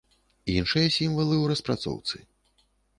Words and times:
Іншыя 0.53 0.87
сімвалы 0.97 1.35
ў 1.39 1.45
распрацоўцы. 1.55 2.17